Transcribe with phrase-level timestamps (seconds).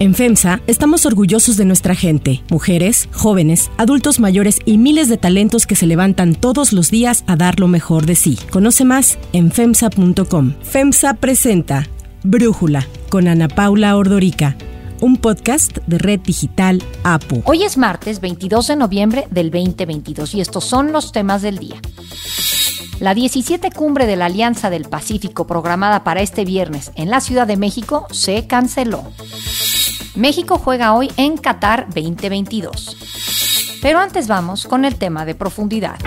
[0.00, 5.66] En FEMSA estamos orgullosos de nuestra gente, mujeres, jóvenes, adultos mayores y miles de talentos
[5.66, 8.38] que se levantan todos los días a dar lo mejor de sí.
[8.50, 10.54] Conoce más en FEMSA.com.
[10.62, 11.86] FEMSA presenta
[12.22, 14.56] Brújula con Ana Paula Ordorica
[15.02, 17.42] un podcast de Red Digital APU.
[17.44, 21.76] Hoy es martes 22 de noviembre del 2022 y estos son los temas del día.
[23.00, 27.46] La 17 cumbre de la Alianza del Pacífico programada para este viernes en la Ciudad
[27.46, 29.04] de México se canceló.
[30.16, 33.78] México juega hoy en Qatar 2022.
[33.80, 35.98] Pero antes vamos con el tema de profundidad.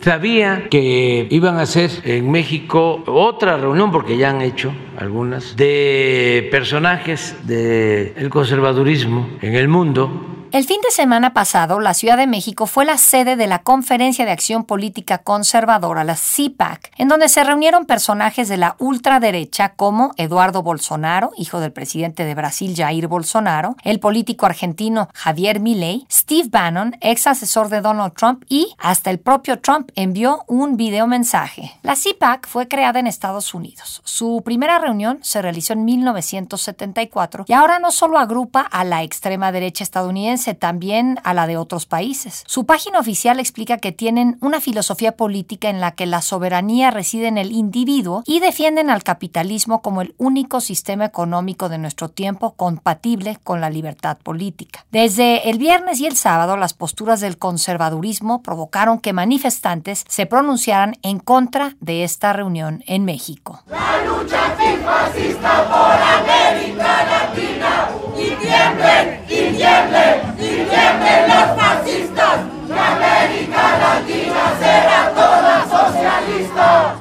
[0.00, 6.48] Sabía que iban a hacer en México otra reunión, porque ya han hecho algunas, de
[6.50, 12.66] personajes del conservadurismo en el mundo el fin de semana pasado, la Ciudad de México
[12.66, 17.44] fue la sede de la Conferencia de Acción Política Conservadora, la CIPAC, en donde se
[17.44, 23.76] reunieron personajes de la ultraderecha como Eduardo Bolsonaro, hijo del presidente de Brasil Jair Bolsonaro,
[23.84, 29.18] el político argentino Javier Milei, Steve Bannon, ex asesor de Donald Trump y hasta el
[29.18, 31.78] propio Trump envió un video mensaje.
[31.82, 34.00] La CIPAC fue creada en Estados Unidos.
[34.04, 39.52] Su primera reunión se realizó en 1974 y ahora no solo agrupa a la extrema
[39.52, 42.44] derecha estadounidense, también a la de otros países.
[42.46, 47.26] Su página oficial explica que tienen una filosofía política en la que la soberanía reside
[47.26, 52.52] en el individuo y defienden al capitalismo como el único sistema económico de nuestro tiempo
[52.52, 54.84] compatible con la libertad política.
[54.90, 60.96] Desde el viernes y el sábado, las posturas del conservadurismo provocaron que manifestantes se pronunciaran
[61.02, 63.62] en contra de esta reunión en México.
[63.66, 70.27] La lucha antifascista por América Latina y tiemblen, y tiemblen.
[70.38, 72.38] Tiemblen los fascistas,
[72.68, 75.66] la América Latina será toda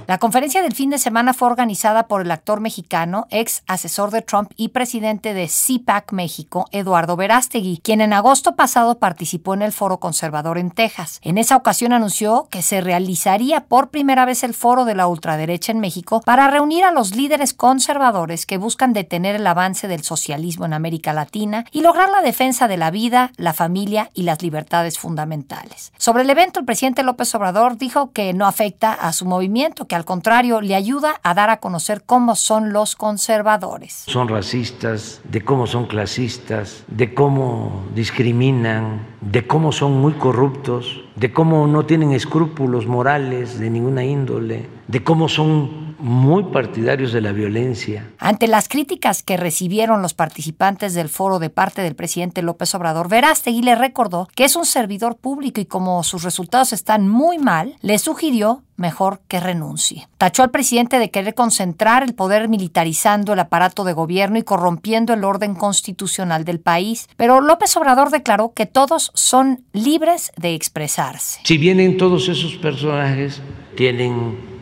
[0.07, 4.21] La conferencia del fin de semana fue organizada por el actor mexicano, ex asesor de
[4.21, 9.73] Trump y presidente de CIPAC México, Eduardo Verástegui, quien en agosto pasado participó en el
[9.73, 11.19] Foro Conservador en Texas.
[11.23, 15.71] En esa ocasión anunció que se realizaría por primera vez el Foro de la Ultraderecha
[15.71, 20.65] en México para reunir a los líderes conservadores que buscan detener el avance del socialismo
[20.65, 24.99] en América Latina y lograr la defensa de la vida, la familia y las libertades
[24.99, 25.91] fundamentales.
[25.97, 29.95] Sobre el evento, el presidente López Obrador dijo que no afecta a su movimiento, que
[29.95, 34.03] al contrario le ayuda a dar a conocer cómo son los conservadores.
[34.07, 41.33] Son racistas, de cómo son clasistas, de cómo discriminan, de cómo son muy corruptos, de
[41.33, 47.31] cómo no tienen escrúpulos morales de ninguna índole, de cómo son muy partidarios de la
[47.31, 48.07] violencia.
[48.19, 53.09] Ante las críticas que recibieron los participantes del foro de parte del presidente López Obrador,
[53.09, 57.75] Verástegui le recordó que es un servidor público y como sus resultados están muy mal,
[57.81, 60.07] le sugirió mejor que renuncie.
[60.17, 65.13] Tachó al presidente de querer concentrar el poder militarizando el aparato de gobierno y corrompiendo
[65.13, 71.39] el orden constitucional del país, pero López Obrador declaró que todos son libres de expresarse.
[71.43, 73.41] Si vienen todos esos personajes,
[73.75, 74.56] tienen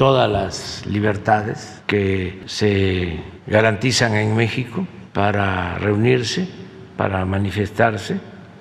[0.00, 6.48] todas las libertades que se garantizan en México para reunirse,
[6.96, 8.18] para manifestarse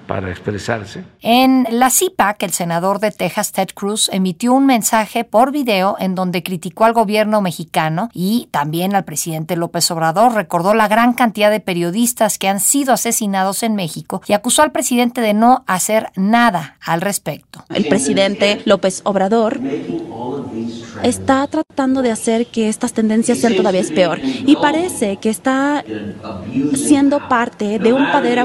[0.10, 1.04] para expresarse.
[1.22, 6.16] En la CIPAC, el senador de Texas, Ted Cruz, emitió un mensaje por video en
[6.16, 10.34] donde criticó al gobierno mexicano y también al presidente López Obrador.
[10.34, 14.72] Recordó la gran cantidad de periodistas que han sido asesinados en México y acusó al
[14.72, 17.64] presidente de no hacer nada al respecto.
[17.70, 19.60] El presidente López Obrador
[21.04, 25.84] está tratando de hacer que estas tendencias sean todavía peor y parece que está
[26.76, 28.40] siendo parte de un poder,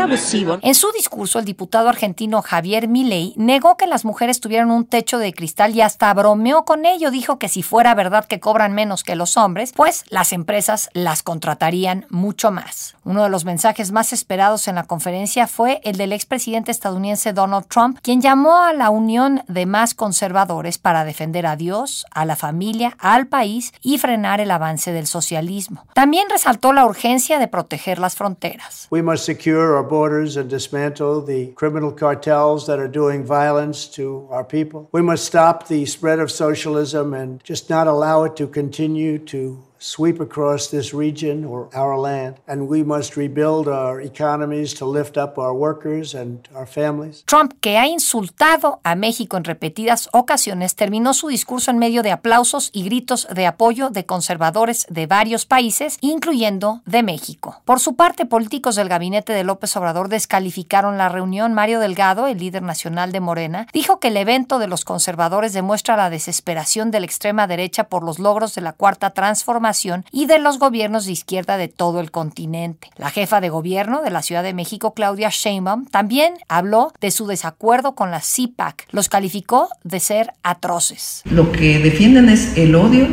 [0.00, 0.58] abusivo.
[0.62, 5.18] En su discurso, el diputado argentino Javier Milei negó que las mujeres tuvieran un techo
[5.18, 7.10] de cristal y hasta bromeó con ello.
[7.10, 11.22] Dijo que si fuera verdad que cobran menos que los hombres, pues las empresas las
[11.22, 12.96] contratarían mucho más.
[13.04, 17.66] Uno de los mensajes más esperados en la conferencia fue el del expresidente estadounidense Donald
[17.66, 22.36] Trump, quien llamó a la unión de más conservadores para defender a Dios, a la
[22.36, 25.86] familia, al país y frenar el avance del socialismo.
[25.94, 28.86] También resaltó la urgencia de proteger las fronteras.
[28.90, 30.50] We must secure our borders and
[30.96, 34.88] dismantle the criminal cartels that are doing violence to our people.
[34.92, 39.62] We must stop the spread of socialism and just not allow it to continue to
[39.86, 45.16] sweep across this region or our land, and we must rebuild our economies to lift
[45.16, 47.22] up our workers and our families.
[47.26, 52.10] Trump, que ha insultado a México en repetidas ocasiones, terminó su discurso en medio de
[52.10, 57.60] aplausos y gritos de apoyo de conservadores de varios países, incluyendo de México.
[57.64, 61.54] Por su parte, políticos del gabinete de López Obrador descalificaron la reunión.
[61.54, 65.96] Mario Delgado, el líder nacional de Morena, dijo que el evento de los conservadores demuestra
[65.96, 69.75] la desesperación de la extrema derecha por los logros de la cuarta transformación
[70.12, 72.90] y de los gobiernos de izquierda de todo el continente.
[72.96, 77.26] La jefa de gobierno de la Ciudad de México, Claudia Sheinbaum, también habló de su
[77.26, 78.86] desacuerdo con la CIPAC.
[78.90, 81.22] Los calificó de ser atroces.
[81.24, 83.06] Lo que defienden es el odio,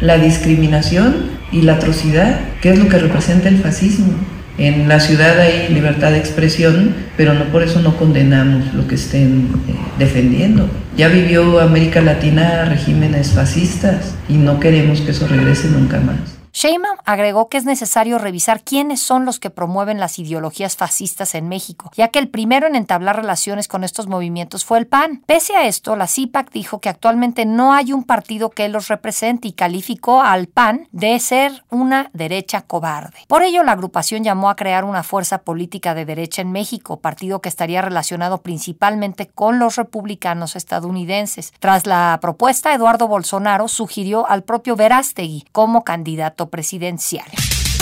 [0.00, 4.12] la discriminación y la atrocidad, que es lo que representa el fascismo.
[4.58, 8.96] En la ciudad hay libertad de expresión, pero no por eso no condenamos lo que
[8.96, 10.68] estén eh, defendiendo.
[10.96, 16.31] Ya vivió América Latina regímenes fascistas y no queremos que eso regrese nunca más.
[16.52, 21.48] Sheinbaum agregó que es necesario revisar quiénes son los que promueven las ideologías fascistas en
[21.48, 25.22] México, ya que el primero en entablar relaciones con estos movimientos fue el PAN.
[25.24, 29.48] Pese a esto, la CIPAC dijo que actualmente no hay un partido que los represente
[29.48, 33.20] y calificó al PAN de ser una derecha cobarde.
[33.28, 37.40] Por ello, la agrupación llamó a crear una fuerza política de derecha en México, partido
[37.40, 41.54] que estaría relacionado principalmente con los republicanos estadounidenses.
[41.60, 47.26] Tras la propuesta, Eduardo Bolsonaro sugirió al propio Verástegui como candidato presidencial.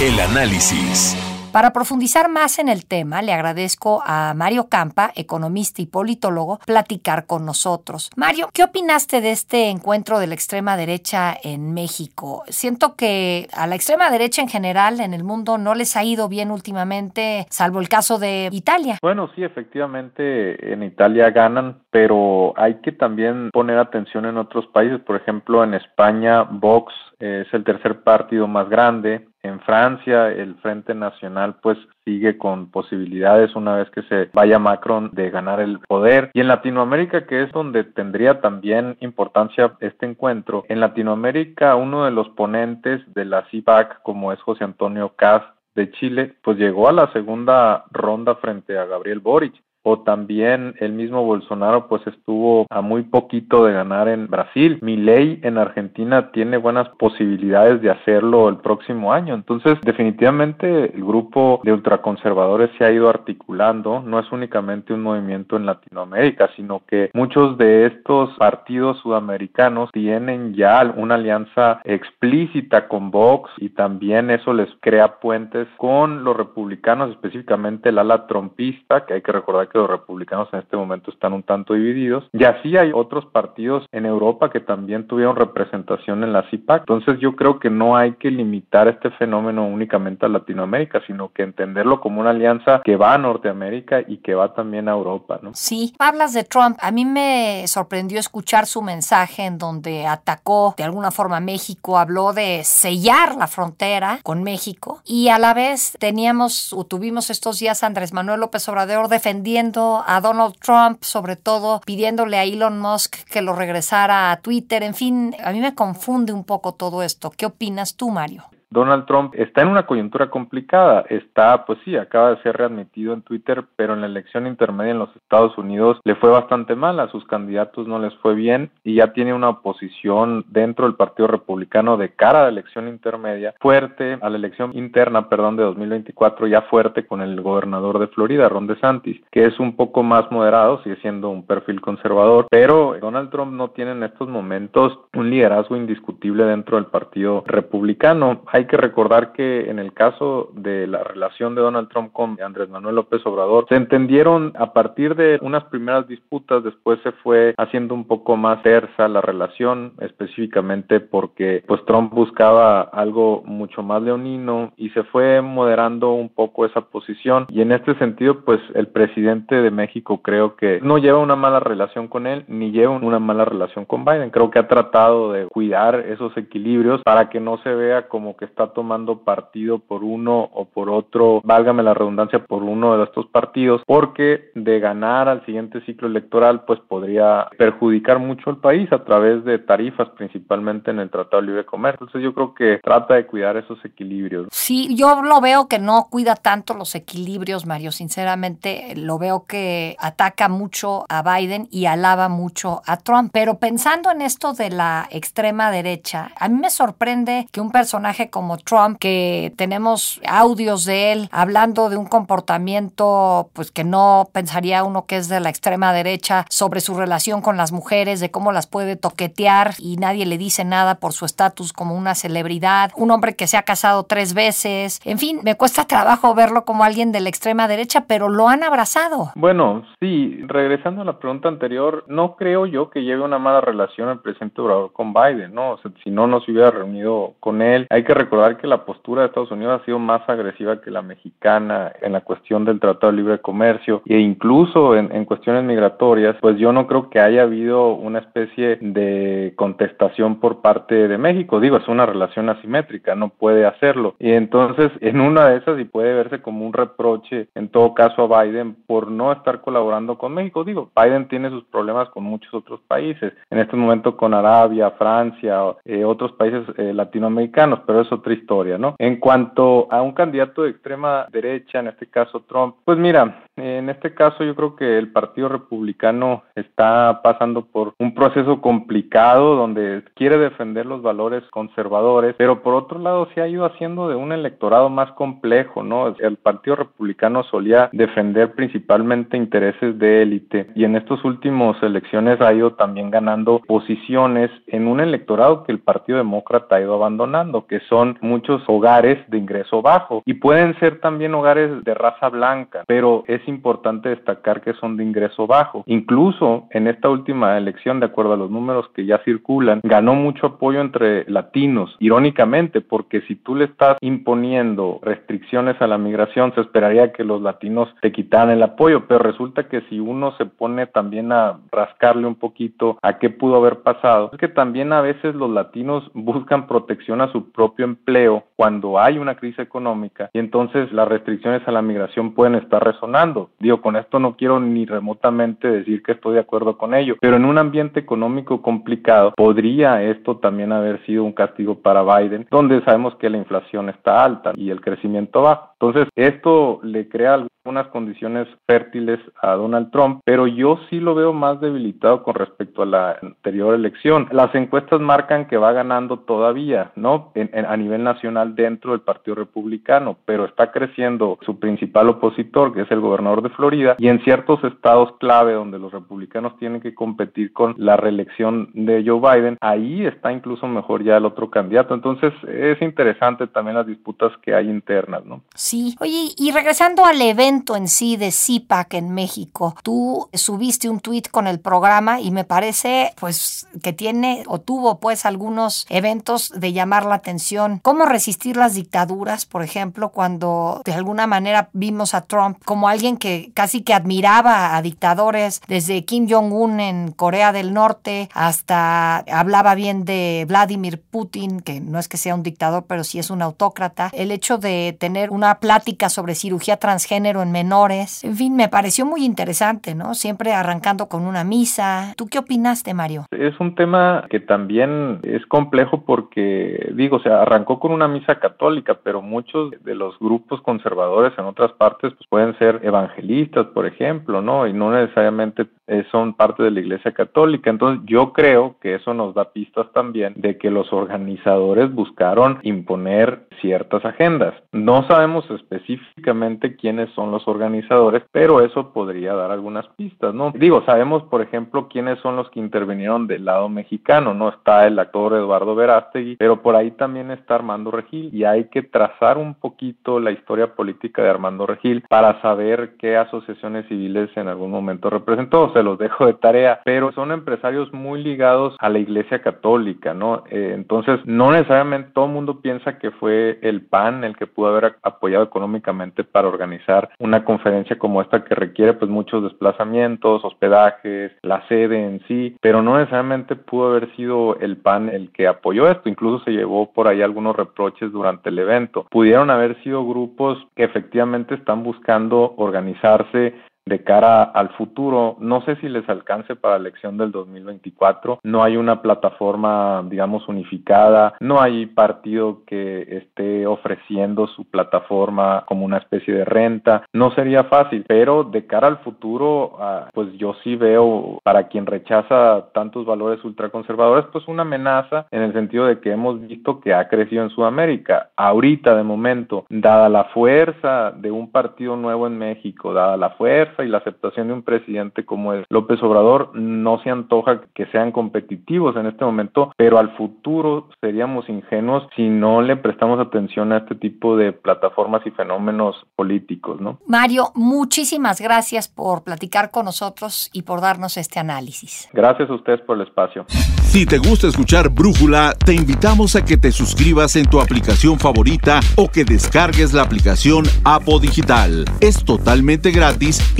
[0.00, 1.16] El análisis.
[1.52, 7.26] Para profundizar más en el tema, le agradezco a Mario Campa, economista y politólogo, platicar
[7.26, 8.10] con nosotros.
[8.14, 12.44] Mario, ¿qué opinaste de este encuentro de la extrema derecha en México?
[12.46, 16.28] Siento que a la extrema derecha en general en el mundo no les ha ido
[16.28, 18.98] bien últimamente, salvo el caso de Italia.
[19.02, 25.00] Bueno, sí, efectivamente en Italia ganan, pero hay que también poner atención en otros países.
[25.00, 29.26] Por ejemplo, en España, Vox es el tercer partido más grande.
[29.42, 35.10] En Francia, el Frente Nacional pues sigue con posibilidades una vez que se vaya Macron
[35.12, 36.30] de ganar el poder.
[36.34, 42.10] Y en Latinoamérica, que es donde tendría también importancia este encuentro, en Latinoamérica uno de
[42.10, 45.42] los ponentes de la CIPAC, como es José Antonio Caz
[45.74, 50.92] de Chile, pues llegó a la segunda ronda frente a Gabriel Boric o también el
[50.92, 54.78] mismo Bolsonaro pues estuvo a muy poquito de ganar en Brasil.
[54.82, 59.34] Milei en Argentina tiene buenas posibilidades de hacerlo el próximo año.
[59.34, 65.56] Entonces, definitivamente el grupo de ultraconservadores se ha ido articulando, no es únicamente un movimiento
[65.56, 73.10] en Latinoamérica, sino que muchos de estos partidos sudamericanos tienen ya una alianza explícita con
[73.10, 79.14] Vox y también eso les crea puentes con los republicanos, específicamente el ala trompista, que
[79.14, 82.28] hay que recordar que los republicanos en este momento están un tanto divididos.
[82.32, 86.82] Y así hay otros partidos en Europa que también tuvieron representación en la CIPAC.
[86.82, 91.42] Entonces yo creo que no hay que limitar este fenómeno únicamente a Latinoamérica, sino que
[91.42, 95.38] entenderlo como una alianza que va a Norteamérica y que va también a Europa.
[95.42, 95.52] ¿no?
[95.54, 96.76] Sí, hablas de Trump.
[96.80, 101.98] A mí me sorprendió escuchar su mensaje en donde atacó de alguna forma a México,
[101.98, 107.58] habló de sellar la frontera con México y a la vez teníamos o tuvimos estos
[107.58, 109.59] días a Andrés Manuel López Obrador defendiendo
[110.06, 114.82] a Donald Trump, sobre todo pidiéndole a Elon Musk que lo regresara a Twitter.
[114.82, 117.30] En fin, a mí me confunde un poco todo esto.
[117.30, 118.44] ¿Qué opinas tú, Mario?
[118.70, 121.04] Donald Trump está en una coyuntura complicada.
[121.08, 124.98] Está, pues sí, acaba de ser readmitido en Twitter, pero en la elección intermedia en
[124.98, 127.00] los Estados Unidos le fue bastante mal.
[127.00, 131.26] A sus candidatos no les fue bien y ya tiene una oposición dentro del Partido
[131.26, 136.46] Republicano de cara a la elección intermedia fuerte, a la elección interna, perdón, de 2024
[136.46, 140.82] ya fuerte con el gobernador de Florida, Ron DeSantis, que es un poco más moderado,
[140.82, 145.76] sigue siendo un perfil conservador, pero Donald Trump no tiene en estos momentos un liderazgo
[145.76, 151.54] indiscutible dentro del Partido Republicano hay que recordar que en el caso de la relación
[151.54, 156.06] de Donald Trump con Andrés Manuel López Obrador, se entendieron a partir de unas primeras
[156.08, 162.12] disputas, después se fue haciendo un poco más tersa la relación, específicamente porque pues Trump
[162.12, 167.46] buscaba algo mucho más leonino y se fue moderando un poco esa posición.
[167.48, 171.60] Y en este sentido pues el presidente de México creo que no lleva una mala
[171.60, 175.46] relación con él ni lleva una mala relación con Biden, creo que ha tratado de
[175.46, 180.50] cuidar esos equilibrios para que no se vea como que está tomando partido por uno
[180.52, 185.44] o por otro, válgame la redundancia, por uno de estos partidos, porque de ganar al
[185.46, 191.00] siguiente ciclo electoral, pues podría perjudicar mucho al país a través de tarifas, principalmente en
[191.00, 192.06] el Tratado de Libre Comercio.
[192.06, 194.48] Entonces yo creo que trata de cuidar esos equilibrios.
[194.50, 197.92] Sí, yo lo veo que no cuida tanto los equilibrios, Mario.
[197.92, 203.30] Sinceramente, lo veo que ataca mucho a Biden y alaba mucho a Trump.
[203.32, 208.30] Pero pensando en esto de la extrema derecha, a mí me sorprende que un personaje
[208.30, 214.30] como como Trump, que tenemos audios de él hablando de un comportamiento pues que no
[214.32, 218.30] pensaría uno que es de la extrema derecha sobre su relación con las mujeres, de
[218.30, 222.92] cómo las puede toquetear y nadie le dice nada por su estatus como una celebridad,
[222.96, 226.84] un hombre que se ha casado tres veces, en fin, me cuesta trabajo verlo como
[226.84, 229.32] alguien de la extrema derecha, pero lo han abrazado.
[229.34, 234.08] Bueno, sí, regresando a la pregunta anterior, no creo yo que lleve una mala relación
[234.08, 235.72] el presidente Obrador con Biden, ¿no?
[235.72, 237.86] O sea, si no, no se hubiera reunido con él.
[237.90, 241.02] Hay que recordar que la postura de Estados Unidos ha sido más agresiva que la
[241.02, 246.56] mexicana en la cuestión del Tratado de Libre Comercio e incluso en, cuestiones migratorias, pues
[246.56, 251.58] yo no creo que haya habido una especie de contestación por parte de México.
[251.58, 254.14] Digo, es una relación asimétrica, no puede hacerlo.
[254.20, 258.22] Y entonces, en una de esas, y puede verse como un reproche, en todo caso,
[258.22, 260.62] a Biden por no estar colaborando con México.
[260.62, 265.62] Digo, Biden tiene sus problemas con muchos otros países, en este momento con Arabia, Francia,
[265.84, 268.94] eh, otros países eh, latinoamericanos, pero otra historia, ¿no?
[268.98, 273.88] En cuanto a un candidato de extrema derecha, en este caso Trump, pues mira, en
[273.90, 280.02] este caso yo creo que el Partido Republicano está pasando por un proceso complicado donde
[280.14, 284.32] quiere defender los valores conservadores, pero por otro lado se ha ido haciendo de un
[284.32, 286.14] electorado más complejo, ¿no?
[286.18, 292.52] El Partido Republicano solía defender principalmente intereses de élite y en estos últimos elecciones ha
[292.52, 297.80] ido también ganando posiciones en un electorado que el Partido Demócrata ha ido abandonando, que
[297.88, 303.24] son muchos hogares de ingreso bajo y pueden ser también hogares de raza blanca, pero
[303.26, 305.84] es importante destacar que son de ingreso bajo.
[305.86, 310.46] Incluso en esta última elección, de acuerdo a los números que ya circulan, ganó mucho
[310.46, 316.60] apoyo entre latinos, irónicamente, porque si tú le estás imponiendo restricciones a la migración, se
[316.60, 320.86] esperaría que los latinos te quitaran el apoyo, pero resulta que si uno se pone
[320.86, 325.34] también a rascarle un poquito a qué pudo haber pasado, es que también a veces
[325.34, 330.92] los latinos buscan protección a su propio empleo cuando hay una crisis económica y entonces
[330.92, 333.50] las restricciones a la migración pueden estar resonando.
[333.58, 337.36] Digo, con esto no quiero ni remotamente decir que estoy de acuerdo con ello, pero
[337.36, 342.82] en un ambiente económico complicado podría esto también haber sido un castigo para Biden, donde
[342.84, 345.70] sabemos que la inflación está alta y el crecimiento bajo.
[345.80, 351.32] Entonces, esto le crea algunas condiciones fértiles a Donald Trump, pero yo sí lo veo
[351.32, 354.26] más debilitado con respecto a la anterior elección.
[354.32, 357.32] Las encuestas marcan que va ganando todavía, ¿no?
[357.68, 362.90] a nivel nacional dentro del Partido Republicano, pero está creciendo su principal opositor, que es
[362.90, 367.52] el gobernador de Florida, y en ciertos estados clave donde los republicanos tienen que competir
[367.52, 371.94] con la reelección de Joe Biden, ahí está incluso mejor ya el otro candidato.
[371.94, 375.42] Entonces es interesante también las disputas que hay internas, ¿no?
[375.54, 375.94] Sí.
[376.00, 381.24] Oye, y regresando al evento en sí de CIPAC en México, tú subiste un tweet
[381.30, 386.72] con el programa y me parece pues que tiene o tuvo pues algunos eventos de
[386.72, 387.80] llamar la atención.
[387.82, 393.16] ¿Cómo resistir las dictaduras, por ejemplo, cuando de alguna manera vimos a Trump como alguien
[393.16, 399.74] que casi que admiraba a dictadores desde Kim Jong-un en Corea del Norte hasta hablaba
[399.74, 403.42] bien de Vladimir Putin, que no es que sea un dictador, pero sí es un
[403.42, 404.10] autócrata.
[404.12, 409.06] El hecho de tener una plática sobre cirugía transgénero en menores, en fin, me pareció
[409.06, 410.14] muy interesante, ¿no?
[410.14, 412.14] Siempre arrancando con una misa.
[412.16, 413.26] ¿Tú qué opinaste, Mario?
[413.30, 418.38] Es un tema que también es complejo porque, digo, o sea, arrancó con una misa
[418.38, 423.86] católica, pero muchos de los grupos conservadores en otras partes pues, pueden ser evangelistas, por
[423.86, 424.66] ejemplo, ¿no?
[424.66, 427.70] Y no necesariamente eh, son parte de la Iglesia Católica.
[427.70, 433.46] Entonces, yo creo que eso nos da pistas también de que los organizadores buscaron imponer
[433.60, 434.54] ciertas agendas.
[434.72, 440.52] No sabemos específicamente quiénes son los organizadores, pero eso podría dar algunas pistas, ¿no?
[440.54, 444.48] Digo, sabemos, por ejemplo, quiénes son los que intervinieron del lado mexicano, ¿no?
[444.48, 448.82] Está el actor Eduardo Verástegui, pero por ahí también está Armando Regil y hay que
[448.82, 454.48] trazar un poquito la historia política de Armando Regil para saber qué asociaciones civiles en
[454.48, 455.72] algún momento representó.
[455.72, 460.44] Se los dejo de tarea, pero son empresarios muy ligados a la Iglesia Católica, ¿no?
[460.50, 464.68] Eh, entonces, no necesariamente todo el mundo piensa que fue el PAN el que pudo
[464.68, 471.32] haber apoyado económicamente para organizar una conferencia como esta que requiere pues muchos desplazamientos, hospedajes,
[471.42, 475.88] la sede en sí, pero no necesariamente pudo haber sido el PAN el que apoyó
[475.88, 479.06] esto, incluso se llevó por ahí algunos reproches durante el evento.
[479.10, 483.54] Pudieron haber sido grupos que efectivamente están buscando organizarse
[483.86, 485.36] de cara al futuro.
[485.40, 488.40] No sé si les alcance para la elección del 2024.
[488.44, 491.34] No hay una plataforma, digamos, unificada.
[491.40, 497.04] No hay partido que esté ofreciendo su plataforma como una especie de renta.
[497.12, 501.86] No sería fácil, pero de cara al futuro, ah, pues yo sí veo para quien
[501.86, 506.94] rechaza tantos valores ultraconservadores, pues una amenaza en el sentido de que hemos visto que
[506.94, 508.30] ha crecido en Sudamérica.
[508.36, 513.69] Ahorita, de momento, dada la fuerza de un partido nuevo en México, dada la fuerza
[513.78, 518.12] y la aceptación de un presidente como es López Obrador, no se antoja que sean
[518.12, 523.78] competitivos en este momento, pero al futuro seríamos ingenuos si no le prestamos atención a
[523.78, 526.98] este tipo de plataformas y fenómenos políticos, ¿no?
[527.06, 532.08] Mario, muchísimas gracias por platicar con nosotros y por darnos este análisis.
[532.12, 533.44] Gracias a ustedes por el espacio.
[533.48, 538.78] Si te gusta escuchar Brújula, te invitamos a que te suscribas en tu aplicación favorita
[538.94, 541.84] o que descargues la aplicación Apo Digital.
[542.00, 543.59] Es totalmente gratis y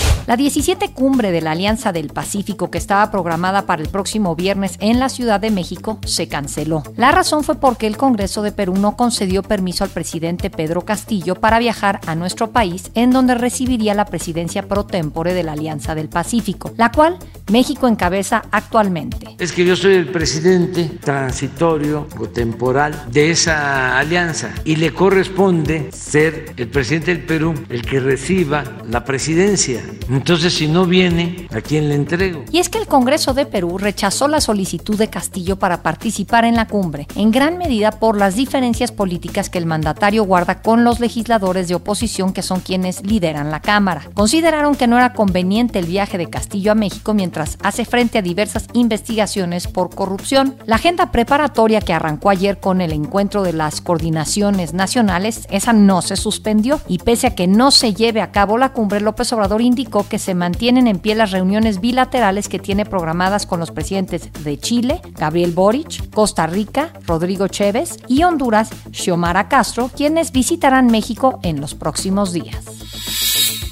[0.27, 4.77] La 17 cumbre de la Alianza del Pacífico que estaba programada para el próximo viernes
[4.79, 6.83] en la Ciudad de México se canceló.
[6.95, 11.35] La razón fue porque el Congreso de Perú no concedió permiso al presidente Pedro Castillo
[11.35, 15.95] para viajar a nuestro país, en donde recibiría la presidencia pro tempore de la Alianza
[15.95, 17.17] del Pacífico, la cual
[17.51, 19.35] México encabeza actualmente.
[19.39, 25.89] Es que yo soy el presidente transitorio o temporal de esa alianza y le corresponde
[25.91, 29.81] ser el presidente del Perú el que reciba la presidencia.
[30.11, 32.43] Entonces, si no viene, ¿a quién le entrego?
[32.51, 36.57] Y es que el Congreso de Perú rechazó la solicitud de Castillo para participar en
[36.57, 40.99] la cumbre, en gran medida por las diferencias políticas que el mandatario guarda con los
[40.99, 44.03] legisladores de oposición que son quienes lideran la Cámara.
[44.13, 48.21] Consideraron que no era conveniente el viaje de Castillo a México mientras hace frente a
[48.21, 50.57] diversas investigaciones por corrupción.
[50.65, 56.01] La agenda preparatoria que arrancó ayer con el encuentro de las coordinaciones nacionales, esa no
[56.01, 59.61] se suspendió y pese a que no se lleve a cabo la cumbre, López Obrador
[59.61, 64.31] indicó que se mantienen en pie las reuniones bilaterales que tiene programadas con los presidentes
[64.43, 71.39] de Chile, Gabriel Boric, Costa Rica, Rodrigo Chévez y Honduras, Xiomara Castro, quienes visitarán México
[71.43, 72.65] en los próximos días.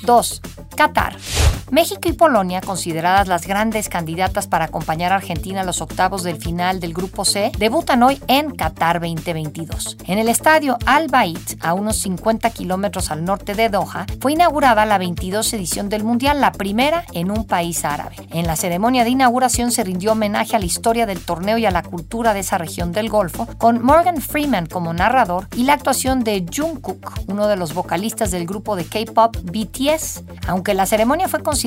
[0.03, 0.41] 2.
[0.75, 1.17] Qatar.
[1.71, 6.37] México y Polonia, consideradas las grandes candidatas para acompañar a Argentina a los octavos del
[6.37, 9.97] final del Grupo C, debutan hoy en Qatar 2022.
[10.07, 14.87] En el estadio Al Bayt, a unos 50 kilómetros al norte de Doha, fue inaugurada
[14.87, 18.15] la 22 edición del Mundial, la primera en un país árabe.
[18.31, 21.71] En la ceremonia de inauguración se rindió homenaje a la historia del torneo y a
[21.71, 26.23] la cultura de esa región del Golfo, con Morgan Freeman como narrador y la actuación
[26.23, 30.23] de Jungkook, uno de los vocalistas del grupo de K-pop BTS.
[30.47, 31.58] Aunque la ceremonia fue considerada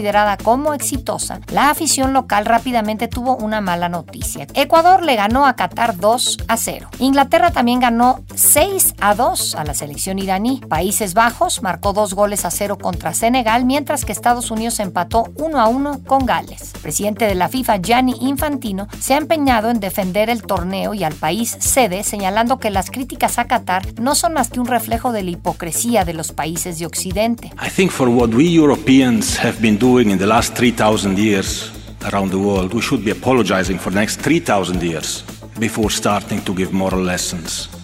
[0.42, 4.46] como exitosa, la afición local rápidamente tuvo una mala noticia.
[4.54, 6.88] Ecuador le ganó a Qatar 2 a 0.
[6.98, 10.62] Inglaterra también ganó 6 a 2 a la selección iraní.
[10.66, 15.60] Países Bajos marcó dos goles a 0 contra Senegal, mientras que Estados Unidos empató 1
[15.60, 16.72] a 1 con Gales.
[16.74, 21.04] El presidente de la FIFA, Gianni Infantino, se ha empeñado en defender el torneo y
[21.04, 25.12] al país sede, señalando que las críticas a Qatar no son más que un reflejo
[25.12, 27.52] de la hipocresía de los países de Occidente.
[27.64, 31.72] I think for what we Europeans have been doing in the last 3,000 years
[32.12, 35.22] around the world, we should be apologizing for the next 3,000 years
[35.58, 37.81] before starting to give moral lessons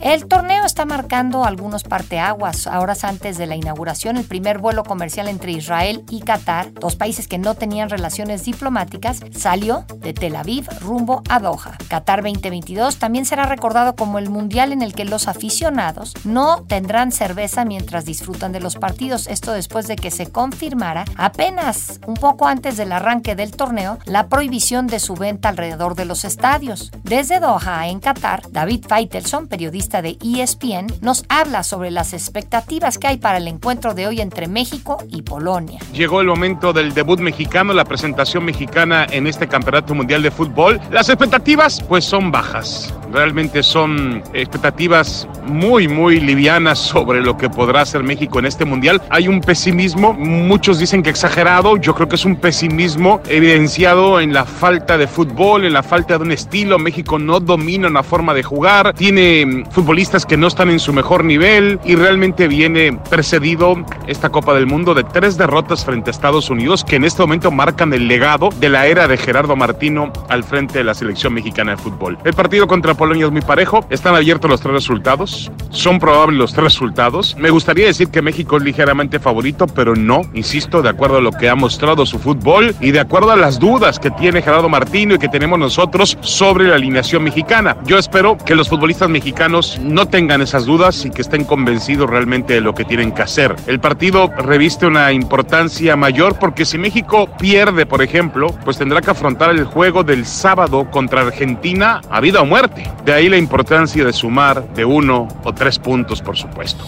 [0.00, 2.66] El torneo está marcando algunos parteaguas.
[2.66, 7.28] Horas antes de la inauguración, el primer vuelo comercial entre Israel y Qatar, dos países
[7.28, 11.76] que no tenían relaciones diplomáticas, salió de Tel Aviv rumbo a Doha.
[11.88, 17.12] Qatar 2022 también será recordado como el mundial en el que los aficionados no tendrán
[17.12, 19.26] cerveza mientras disfrutan de los partidos.
[19.26, 24.28] Esto después de que se confirmara apenas un poco antes del arranque del torneo la
[24.28, 26.90] prohibición de su venta alrededor de los estadios.
[27.02, 28.86] Desde Doha, en Qatar, David
[29.18, 34.06] Feitelson, periodista de ESPN, nos habla sobre las expectativas que hay para el encuentro de
[34.06, 35.80] hoy entre México y Polonia.
[35.92, 40.80] Llegó el momento del debut mexicano, la presentación mexicana en este Campeonato Mundial de Fútbol.
[40.92, 42.94] Las expectativas pues son bajas.
[43.12, 49.00] Realmente son expectativas muy, muy livianas sobre lo que podrá hacer México en este mundial.
[49.08, 54.34] Hay un pesimismo, muchos dicen que exagerado, yo creo que es un pesimismo evidenciado en
[54.34, 56.78] la falta de fútbol, en la falta de un estilo.
[56.78, 61.24] México no domina una forma de jugar, tiene futbolistas que no están en su mejor
[61.24, 66.50] nivel y realmente viene precedido esta Copa del Mundo de tres derrotas frente a Estados
[66.50, 70.44] Unidos que en este momento marcan el legado de la era de Gerardo Martino al
[70.44, 72.18] frente de la selección mexicana de fútbol.
[72.22, 76.52] El partido contra Polonia es muy parejo, están abiertos los tres resultados, son probables los
[76.52, 77.34] tres resultados.
[77.38, 81.32] Me gustaría decir que México es ligeramente favorito, pero no, insisto, de acuerdo a lo
[81.32, 85.14] que ha mostrado su fútbol y de acuerdo a las dudas que tiene Gerardo Martino
[85.14, 87.74] y que tenemos nosotros sobre la alineación mexicana.
[87.86, 92.54] Yo espero que los futbolistas mexicanos no tengan esas dudas y que estén convencidos realmente
[92.54, 93.54] de lo que tienen que hacer.
[93.66, 99.10] El partido reviste una importancia mayor porque si México pierde, por ejemplo, pues tendrá que
[99.10, 102.90] afrontar el juego del sábado contra Argentina a vida o muerte.
[103.04, 106.84] De ahí la importancia de sumar de uno o tres puntos, por supuesto.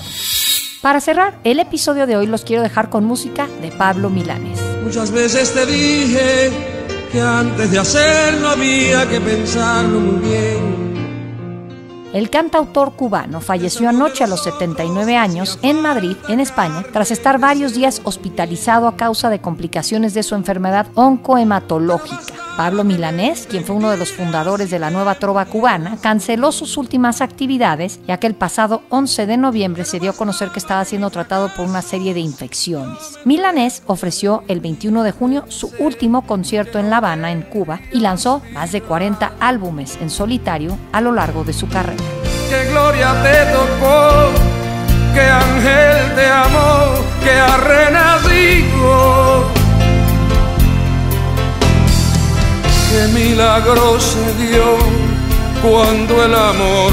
[0.80, 4.58] Para cerrar el episodio de hoy los quiero dejar con música de Pablo Milanes.
[4.82, 6.50] Muchas veces te dije
[7.12, 10.89] que antes de hacerlo había que pensarlo muy bien.
[12.12, 17.38] El cantautor cubano falleció anoche a los 79 años en Madrid, en España, tras estar
[17.38, 22.39] varios días hospitalizado a causa de complicaciones de su enfermedad oncohematológica.
[22.56, 26.76] Pablo Milanés, quien fue uno de los fundadores de la nueva trova cubana, canceló sus
[26.76, 30.84] últimas actividades ya que el pasado 11 de noviembre se dio a conocer que estaba
[30.84, 33.18] siendo tratado por una serie de infecciones.
[33.24, 38.00] Milanés ofreció el 21 de junio su último concierto en La Habana, en Cuba, y
[38.00, 42.02] lanzó más de 40 álbumes en solitario a lo largo de su carrera.
[42.48, 44.30] ¡Qué gloria te tocó!
[45.14, 46.94] ¡Qué ángel te amó!
[47.22, 49.59] ¡Que ha renacido!
[52.90, 54.76] Qué milagro se dio
[55.62, 56.92] cuando el amor